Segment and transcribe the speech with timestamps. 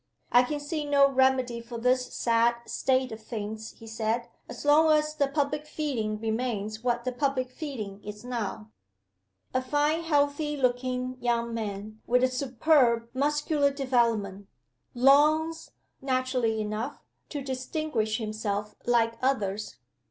[0.31, 4.91] "I can see no remedy for this sad state of things," he said, "as long
[4.91, 8.71] as the public feeling remains what the public feeling is now.
[9.53, 14.47] A fine healthy looking young man, with a superb muscular development,
[14.95, 15.69] longs
[16.01, 16.97] (naturally enough)
[17.29, 19.77] to distinguish himself like others.